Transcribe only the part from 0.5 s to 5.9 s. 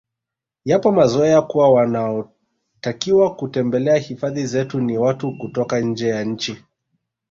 Yapo mazoea kuwa wanaotakiwa kutembelea hifadhi zetu ni watu kutoka